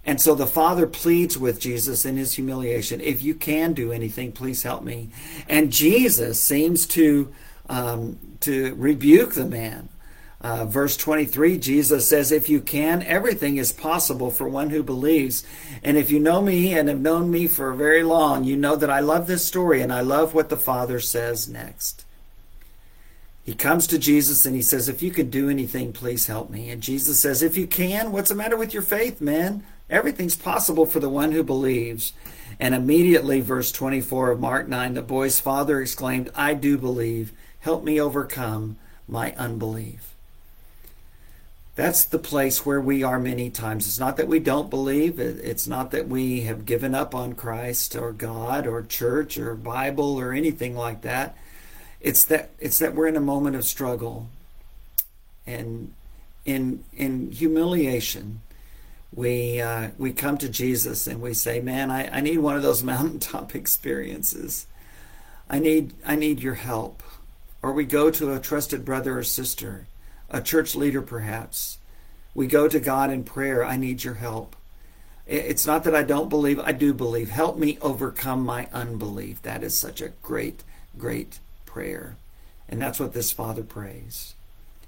and 0.05 0.19
so 0.19 0.35
the 0.35 0.47
father 0.47 0.85
pleads 0.85 1.37
with 1.37 1.59
Jesus 1.59 2.03
in 2.03 2.17
his 2.17 2.33
humiliation, 2.33 2.99
if 2.99 3.21
you 3.21 3.33
can 3.33 3.73
do 3.73 3.91
anything, 3.91 4.31
please 4.33 4.63
help 4.63 4.83
me. 4.83 5.09
And 5.47 5.71
Jesus 5.71 6.41
seems 6.41 6.85
to 6.87 7.33
um, 7.69 8.19
to 8.41 8.75
rebuke 8.75 9.33
the 9.33 9.45
man. 9.45 9.89
Uh, 10.41 10.65
verse 10.65 10.97
23, 10.97 11.57
Jesus 11.57 12.07
says, 12.09 12.29
If 12.29 12.49
you 12.49 12.59
can, 12.59 13.01
everything 13.03 13.55
is 13.55 13.71
possible 13.71 14.29
for 14.29 14.47
one 14.49 14.71
who 14.71 14.83
believes. 14.83 15.45
And 15.81 15.95
if 15.95 16.11
you 16.11 16.19
know 16.19 16.41
me 16.41 16.73
and 16.73 16.89
have 16.89 16.99
known 16.99 17.31
me 17.31 17.47
for 17.47 17.71
very 17.73 18.03
long, 18.03 18.43
you 18.43 18.57
know 18.57 18.75
that 18.75 18.89
I 18.89 18.99
love 18.99 19.25
this 19.25 19.45
story 19.45 19.81
and 19.81 19.93
I 19.93 20.01
love 20.01 20.33
what 20.33 20.49
the 20.49 20.57
Father 20.57 20.99
says 20.99 21.47
next. 21.47 22.03
He 23.45 23.53
comes 23.53 23.87
to 23.87 23.97
Jesus 23.97 24.45
and 24.45 24.53
he 24.53 24.61
says, 24.61 24.89
If 24.89 25.01
you 25.01 25.11
can 25.11 25.29
do 25.29 25.49
anything, 25.49 25.93
please 25.93 26.27
help 26.27 26.49
me. 26.49 26.69
And 26.69 26.81
Jesus 26.81 27.21
says, 27.21 27.41
If 27.41 27.55
you 27.55 27.65
can, 27.65 28.11
what's 28.11 28.29
the 28.29 28.35
matter 28.35 28.57
with 28.57 28.73
your 28.73 28.83
faith, 28.83 29.21
man? 29.21 29.63
Everything's 29.89 30.35
possible 30.35 30.85
for 30.85 30.99
the 30.99 31.09
one 31.09 31.31
who 31.31 31.43
believes. 31.43 32.11
And 32.59 32.75
immediately, 32.75 33.39
verse 33.39 33.71
24 33.71 34.31
of 34.31 34.39
Mark 34.41 34.67
9, 34.67 34.93
the 34.93 35.01
boy's 35.01 35.39
father 35.39 35.81
exclaimed, 35.81 36.31
I 36.35 36.53
do 36.53 36.77
believe. 36.77 37.31
Help 37.63 37.85
me 37.85 37.99
overcome 37.99 38.75
my 39.07 39.31
unbelief. 39.37 40.15
That's 41.75 42.03
the 42.03 42.19
place 42.19 42.65
where 42.65 42.81
we 42.81 43.03
are 43.03 43.19
many 43.19 43.49
times. 43.49 43.87
It's 43.87 44.01
not 44.01 44.17
that 44.17 44.27
we 44.27 44.39
don't 44.39 44.69
believe. 44.69 45.17
It's 45.17 45.65
not 45.65 45.91
that 45.91 46.09
we 46.09 46.41
have 46.41 46.65
given 46.65 46.93
up 46.93 47.15
on 47.15 47.35
Christ 47.35 47.95
or 47.95 48.11
God 48.11 48.67
or 48.67 48.81
church 48.81 49.37
or 49.37 49.55
Bible 49.55 50.19
or 50.19 50.33
anything 50.33 50.75
like 50.75 51.03
that. 51.03 51.37
It's 52.01 52.25
that 52.25 52.49
it's 52.59 52.79
that 52.79 52.95
we're 52.95 53.07
in 53.07 53.15
a 53.15 53.21
moment 53.21 53.55
of 53.55 53.63
struggle. 53.63 54.27
And 55.47 55.93
in 56.43 56.83
in 56.91 57.31
humiliation, 57.31 58.41
we 59.13 59.61
uh, 59.61 59.91
we 59.97 60.11
come 60.11 60.37
to 60.39 60.49
Jesus 60.49 61.07
and 61.07 61.21
we 61.21 61.33
say, 61.33 61.61
"Man, 61.61 61.89
I, 61.89 62.17
I 62.17 62.19
need 62.19 62.39
one 62.39 62.57
of 62.57 62.61
those 62.61 62.83
mountaintop 62.93 63.55
experiences. 63.55 64.67
I 65.49 65.59
need 65.59 65.93
I 66.05 66.17
need 66.17 66.41
your 66.41 66.55
help." 66.55 67.01
Or 67.63 67.71
we 67.73 67.85
go 67.85 68.11
to 68.11 68.33
a 68.33 68.39
trusted 68.39 68.85
brother 68.85 69.17
or 69.17 69.23
sister 69.23 69.87
a 70.33 70.41
church 70.41 70.75
leader 70.75 71.01
perhaps. 71.01 71.77
We 72.33 72.47
go 72.47 72.67
to 72.67 72.79
God 72.79 73.11
in 73.11 73.23
prayer. 73.23 73.63
I 73.63 73.77
need 73.77 74.03
your 74.03 74.15
help. 74.15 74.55
It's 75.27 75.65
not 75.65 75.83
that 75.85 75.95
I 75.95 76.03
don't 76.03 76.27
believe, 76.27 76.59
I 76.59 76.73
do 76.73 76.93
believe. 76.93 77.29
Help 77.29 77.57
me 77.57 77.77
overcome 77.81 78.43
my 78.43 78.67
unbelief. 78.73 79.41
That 79.43 79.63
is 79.63 79.75
such 79.75 80.01
a 80.01 80.09
great, 80.09 80.63
great 80.97 81.39
prayer. 81.65 82.17
And 82.67 82.81
that's 82.81 82.99
what 82.99 83.13
this 83.13 83.31
father 83.31 83.63
prays. 83.63 84.33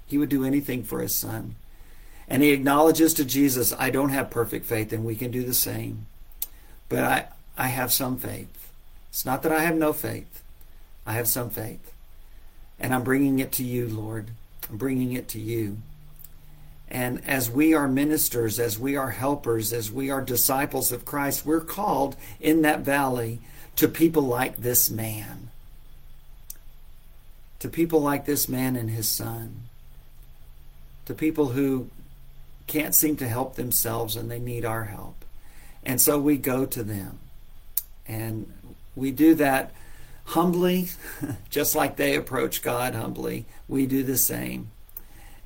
He 0.04 0.18
would 0.18 0.28
do 0.28 0.44
anything 0.44 0.82
for 0.82 1.00
his 1.00 1.14
son. 1.14 1.54
And 2.28 2.42
he 2.42 2.50
acknowledges 2.50 3.14
to 3.14 3.24
Jesus, 3.24 3.72
I 3.78 3.90
don't 3.90 4.10
have 4.10 4.30
perfect 4.30 4.66
faith, 4.66 4.92
and 4.92 5.04
we 5.04 5.14
can 5.14 5.30
do 5.30 5.44
the 5.44 5.54
same. 5.54 6.06
But 6.88 7.04
I, 7.04 7.28
I 7.56 7.68
have 7.68 7.92
some 7.92 8.18
faith. 8.18 8.72
It's 9.08 9.24
not 9.24 9.42
that 9.44 9.52
I 9.52 9.60
have 9.60 9.76
no 9.76 9.92
faith, 9.92 10.42
I 11.06 11.12
have 11.12 11.28
some 11.28 11.50
faith. 11.50 11.92
And 12.78 12.94
I'm 12.94 13.04
bringing 13.04 13.38
it 13.38 13.52
to 13.52 13.64
you, 13.64 13.88
Lord 13.88 14.30
I'm 14.70 14.76
bringing 14.76 15.12
it 15.12 15.28
to 15.28 15.40
you. 15.40 15.78
And 16.88 17.22
as 17.26 17.50
we 17.50 17.74
are 17.74 17.88
ministers, 17.88 18.60
as 18.60 18.78
we 18.78 18.96
are 18.96 19.10
helpers, 19.10 19.72
as 19.72 19.90
we 19.90 20.10
are 20.10 20.20
disciples 20.20 20.92
of 20.92 21.04
Christ, 21.04 21.44
we're 21.44 21.60
called 21.60 22.16
in 22.40 22.62
that 22.62 22.80
valley 22.80 23.40
to 23.76 23.88
people 23.88 24.22
like 24.22 24.58
this 24.58 24.88
man. 24.88 25.50
To 27.60 27.68
people 27.68 28.00
like 28.00 28.24
this 28.24 28.48
man 28.48 28.76
and 28.76 28.90
his 28.90 29.08
son. 29.08 29.62
To 31.06 31.14
people 31.14 31.48
who 31.48 31.90
can't 32.66 32.94
seem 32.94 33.16
to 33.16 33.28
help 33.28 33.54
themselves 33.54 34.16
and 34.16 34.30
they 34.30 34.38
need 34.38 34.64
our 34.64 34.84
help. 34.84 35.24
And 35.84 36.00
so 36.00 36.18
we 36.18 36.36
go 36.36 36.66
to 36.66 36.82
them. 36.82 37.18
And 38.06 38.52
we 38.94 39.10
do 39.10 39.34
that 39.34 39.72
humbly, 40.26 40.88
just 41.50 41.74
like 41.74 41.96
they 41.96 42.14
approach 42.14 42.62
God 42.62 42.94
humbly, 42.94 43.46
we 43.68 43.86
do 43.86 44.02
the 44.02 44.18
same. 44.18 44.70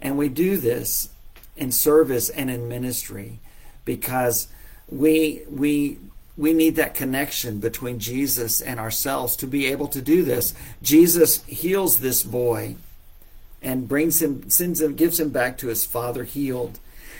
And 0.01 0.17
we 0.17 0.29
do 0.29 0.57
this 0.57 1.11
in 1.57 1.73
service 1.73 2.29
and 2.31 2.51
in 2.51 2.69
ministry 2.69 3.39
because 3.85 4.49
we 4.89 5.43
we 5.49 5.99
we 6.37 6.53
need 6.55 6.77
that 6.77 6.95
connection 6.95 7.61
between 7.61 7.99
Jesus 7.99 8.63
and 8.63 8.81
ourselves 8.81 9.37
to 9.37 9.47
be 9.47 9.67
able 9.67 9.89
to 9.89 10.01
do 10.01 10.23
this. 10.23 10.55
Jesus 10.81 11.45
heals 11.45 11.99
this 11.99 12.23
boy 12.23 12.77
and 13.61 13.89
brings 13.89 14.23
him 14.23 14.49
sends 14.49 14.81
him 14.81 14.95
gives 14.95 15.21
him 15.21 15.31
back 15.31 15.59
to 15.59 15.69
his 15.69 15.85
father 15.85 16.25
healed. 16.25 16.79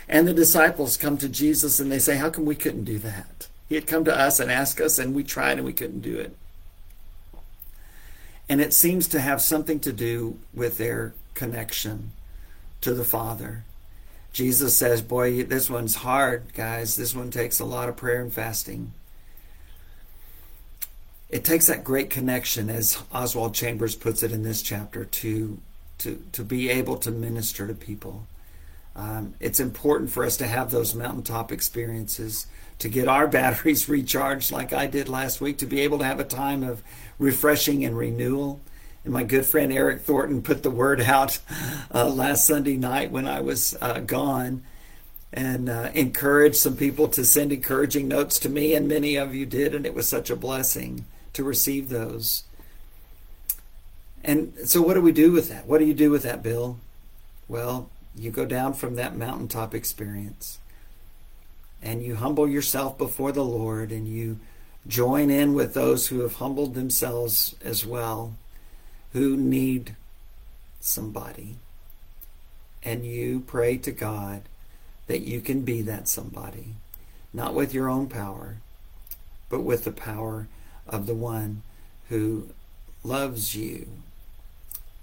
And 0.09 0.27
the 0.27 0.33
disciples 0.33 0.97
come 0.97 1.19
to 1.19 1.29
Jesus 1.29 1.79
and 1.79 1.93
they 1.93 1.99
say, 1.99 2.17
How 2.17 2.31
come 2.31 2.47
we 2.47 2.57
couldn't 2.57 2.85
do 2.85 2.99
that? 2.99 3.49
He 3.69 3.75
had 3.77 3.87
come 3.87 4.05
to 4.07 4.19
us 4.19 4.41
and 4.41 4.51
asked 4.51 4.81
us, 4.81 4.99
and 4.99 5.15
we 5.15 5.23
tried 5.23 5.59
and 5.59 5.65
we 5.65 5.73
couldn't 5.73 6.01
do 6.01 6.19
it. 6.19 6.37
And 8.51 8.61
it 8.61 8.75
seems 8.75 9.07
to 9.09 9.21
have 9.21 9.41
something 9.41 9.79
to 9.79 9.93
do 9.93 10.37
with 10.53 10.77
their 10.77 11.15
connection 11.35 12.11
to 12.81 12.93
the 12.93 13.05
Father. 13.05 13.63
Jesus 14.33 14.77
says, 14.77 15.03
Boy, 15.03 15.45
this 15.45 15.71
one's 15.71 15.95
hard, 15.95 16.53
guys. 16.53 16.97
This 16.97 17.15
one 17.15 17.31
takes 17.31 17.61
a 17.61 17.65
lot 17.65 17.89
of 17.89 17.97
prayer 17.97 18.21
and 18.21 18.33
fasting. 18.33 18.93
It 21.29 21.45
takes 21.45 21.69
that 21.69 21.85
great 21.85 22.11
connection, 22.11 22.71
as 22.71 23.01
Oswald 23.13 23.55
Chambers 23.55 23.95
puts 23.95 24.25
it 24.25 24.33
in 24.33 24.43
this 24.43 24.63
chapter, 24.63 25.05
to, 25.05 25.61
to, 25.99 26.21
to 26.33 26.43
be 26.43 26.71
able 26.71 26.97
to 26.97 27.13
minister 27.13 27.69
to 27.69 27.75
people. 27.75 28.27
Um, 28.97 29.35
it's 29.41 29.61
important 29.61 30.11
for 30.11 30.25
us 30.25 30.37
to 30.39 30.47
have 30.47 30.71
those 30.71 30.95
mountaintop 30.95 31.53
experiences, 31.53 32.47
to 32.81 32.89
get 32.89 33.09
our 33.09 33.27
batteries 33.29 33.89
recharged 33.89 34.53
like 34.53 34.73
I 34.73 34.87
did 34.87 35.09
last 35.09 35.41
week, 35.41 35.59
to 35.59 35.67
be 35.67 35.81
able 35.81 35.99
to 35.99 36.05
have 36.05 36.21
a 36.21 36.25
time 36.25 36.63
of 36.63 36.83
refreshing 37.19 37.85
and 37.85 37.97
renewal. 37.97 38.61
And 39.05 39.13
my 39.13 39.23
good 39.23 39.47
friend 39.47 39.73
Eric 39.73 40.03
Thornton 40.03 40.43
put 40.43 40.63
the 40.63 40.71
word 40.71 41.01
out 41.03 41.39
uh, 41.95 42.09
last 42.09 42.47
Sunday 42.47 42.77
night 42.77 43.11
when 43.11 43.27
I 43.27 43.41
was 43.41 43.77
uh, 43.81 44.01
gone 44.01 44.63
and 45.33 45.69
uh, 45.69 45.91
encouraged 45.95 46.57
some 46.57 46.77
people 46.77 47.07
to 47.09 47.25
send 47.25 47.53
encouraging 47.53 48.09
notes 48.09 48.39
to 48.41 48.49
me, 48.49 48.75
and 48.75 48.89
many 48.89 49.15
of 49.15 49.35
you 49.35 49.47
did, 49.47 49.75
and 49.75 49.87
it 49.87 49.95
was 49.95 50.09
such 50.09 50.29
a 50.29 50.37
blessing 50.37 51.05
to 51.33 51.45
receive 51.45 51.89
those. 51.89 52.45
And 54.25 54.53
so, 54.65 54.83
what 54.83 54.95
do 54.95 55.01
we 55.01 55.13
do 55.13 55.33
with 55.33 55.49
that? 55.49 55.67
What 55.67 55.79
do 55.79 55.85
you 55.85 55.95
do 55.95 56.11
with 56.11 56.25
that, 56.25 56.43
Bill? 56.43 56.79
Well, 57.49 57.89
you 58.17 58.31
go 58.31 58.45
down 58.45 58.75
from 58.75 58.97
that 58.97 59.17
mountaintop 59.17 59.75
experience 59.75 60.59
and 61.83 62.03
you 62.03 62.17
humble 62.17 62.49
yourself 62.49 62.99
before 62.99 63.33
the 63.33 63.45
Lord 63.45 63.93
and 63.93 64.07
you 64.07 64.39
join 64.87 65.31
in 65.31 65.55
with 65.55 65.75
those 65.75 66.09
who 66.09 66.21
have 66.21 66.35
humbled 66.35 66.75
themselves 66.75 67.55
as 67.63 67.87
well, 67.87 68.35
who 69.13 69.37
need 69.37 69.97
somebody. 70.81 71.57
And 72.83 73.05
you 73.05 73.41
pray 73.41 73.77
to 73.79 73.93
God 73.93 74.43
that 75.07 75.21
you 75.21 75.41
can 75.41 75.63
be 75.63 75.83
that 75.83 76.09
somebody, 76.09 76.75
not 77.33 77.55
with 77.55 77.75
your 77.75 77.89
own 77.89 78.09
power, 78.09 78.57
but 79.49 79.61
with 79.61 79.85
the 79.85 79.93
power 79.93 80.49
of 80.87 81.07
the 81.07 81.15
one 81.15 81.63
who 82.09 82.49
loves 83.03 83.55
you 83.55 83.87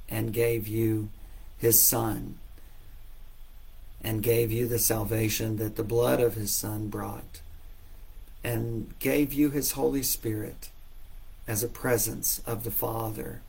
and 0.09 0.33
gave 0.33 0.67
you 0.67 1.09
his 1.57 1.81
son 1.81 2.37
and 4.01 4.23
gave 4.23 4.51
you 4.51 4.67
the 4.67 4.79
salvation 4.79 5.57
that 5.57 5.75
the 5.75 5.83
blood 5.83 6.19
of 6.19 6.35
his 6.35 6.51
son 6.51 6.87
brought 6.87 7.41
and 8.43 8.93
gave 8.99 9.33
you 9.33 9.49
his 9.49 9.71
Holy 9.73 10.03
Spirit 10.03 10.69
as 11.47 11.63
a 11.63 11.67
presence 11.67 12.41
of 12.45 12.63
the 12.63 12.71
Father. 12.71 13.41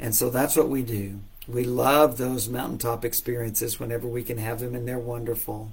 And 0.00 0.14
so 0.14 0.30
that's 0.30 0.56
what 0.56 0.68
we 0.68 0.82
do. 0.82 1.20
We 1.46 1.64
love 1.64 2.16
those 2.16 2.48
mountaintop 2.48 3.04
experiences 3.04 3.78
whenever 3.78 4.06
we 4.06 4.22
can 4.22 4.38
have 4.38 4.60
them, 4.60 4.74
and 4.74 4.86
they're 4.86 4.98
wonderful. 4.98 5.72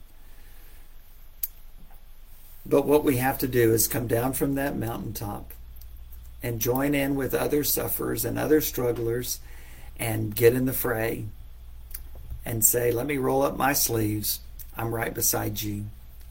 But 2.66 2.86
what 2.86 3.04
we 3.04 3.18
have 3.18 3.38
to 3.40 3.48
do 3.48 3.74
is 3.74 3.88
come 3.88 4.08
down 4.08 4.34
from 4.34 4.56
that 4.56 4.78
mountaintop 4.78 5.54
and 6.44 6.60
join 6.60 6.94
in 6.94 7.16
with 7.16 7.34
other 7.34 7.64
sufferers 7.64 8.26
and 8.26 8.38
other 8.38 8.62
strugglers 8.62 9.40
and 9.98 10.36
get 10.36 10.54
in 10.54 10.66
the 10.66 10.74
fray 10.74 11.26
and 12.46 12.63
say, 12.63 12.91
Let 12.91 13.08
me 13.08 13.17
roll 13.17 13.41
up 13.41 13.58
my 13.58 13.74
sleeves. 13.74 14.39
I'm 14.77 14.93
right 14.93 15.13
beside 15.13 15.62
you. 15.62 15.86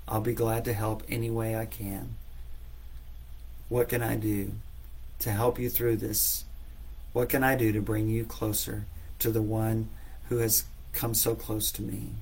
I'll 0.07 0.21
be 0.21 0.35
glad 0.35 0.65
to 0.65 0.73
help 0.73 1.03
any 1.09 1.31
way 1.31 1.57
I 1.57 1.67
can. 1.67 2.17
What 3.69 3.91
can 3.91 4.03
I 4.03 4.17
do 4.17 4.53
to 5.21 5.31
help 5.31 5.59
you 5.59 5.69
through 5.69 5.97
this? 5.97 6.45
What 7.13 7.29
can 7.29 7.45
I 7.45 7.57
do 7.57 7.73
to 7.73 7.83
bring 7.83 8.09
you 8.09 8.25
closer 8.25 8.87
to 9.19 9.31
the 9.31 9.43
one 9.43 9.91
who 10.29 10.39
has 10.39 10.65
come 10.93 11.13
so 11.13 11.35
close 11.35 11.71
to 11.73 11.83
me? 11.83 12.13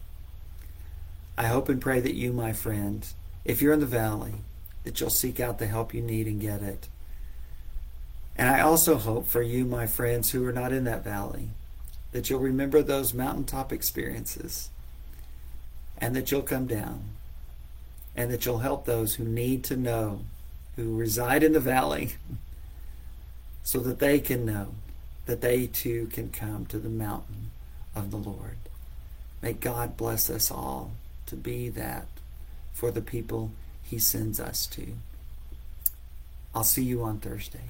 I 1.38 1.46
hope 1.46 1.68
and 1.68 1.80
pray 1.80 2.00
that 2.00 2.14
you, 2.14 2.32
my 2.32 2.52
friend, 2.52 3.06
if 3.44 3.62
you're 3.62 3.74
in 3.74 3.80
the 3.80 3.86
valley, 3.86 4.34
that 4.84 5.00
you'll 5.00 5.10
seek 5.10 5.38
out 5.38 5.58
the 5.58 5.66
help 5.66 5.92
you 5.92 6.02
need 6.02 6.26
and 6.26 6.40
get 6.40 6.62
it. 6.62 6.88
And 8.36 8.48
I 8.48 8.60
also 8.60 8.96
hope 8.96 9.26
for 9.26 9.42
you, 9.42 9.64
my 9.64 9.86
friends 9.86 10.30
who 10.30 10.44
are 10.46 10.52
not 10.52 10.72
in 10.72 10.84
that 10.84 11.04
valley, 11.04 11.50
that 12.16 12.30
you'll 12.30 12.40
remember 12.40 12.82
those 12.82 13.12
mountaintop 13.12 13.70
experiences 13.70 14.70
and 15.98 16.16
that 16.16 16.30
you'll 16.30 16.40
come 16.40 16.66
down 16.66 17.04
and 18.16 18.30
that 18.30 18.46
you'll 18.46 18.60
help 18.60 18.86
those 18.86 19.16
who 19.16 19.24
need 19.24 19.62
to 19.62 19.76
know, 19.76 20.20
who 20.76 20.96
reside 20.96 21.42
in 21.42 21.52
the 21.52 21.60
valley, 21.60 22.14
so 23.62 23.80
that 23.80 23.98
they 23.98 24.18
can 24.18 24.46
know 24.46 24.68
that 25.26 25.42
they 25.42 25.66
too 25.66 26.06
can 26.06 26.30
come 26.30 26.64
to 26.64 26.78
the 26.78 26.88
mountain 26.88 27.50
of 27.94 28.10
the 28.10 28.16
Lord. 28.16 28.56
May 29.42 29.52
God 29.52 29.98
bless 29.98 30.30
us 30.30 30.50
all 30.50 30.92
to 31.26 31.36
be 31.36 31.68
that 31.68 32.06
for 32.72 32.90
the 32.90 33.02
people 33.02 33.50
he 33.82 33.98
sends 33.98 34.40
us 34.40 34.66
to. 34.68 34.86
I'll 36.54 36.64
see 36.64 36.84
you 36.84 37.02
on 37.02 37.18
Thursday. 37.18 37.68